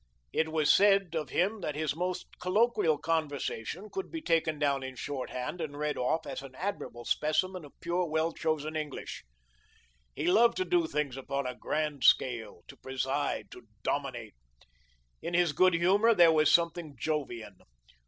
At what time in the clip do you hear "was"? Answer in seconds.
0.51-0.73, 16.33-16.51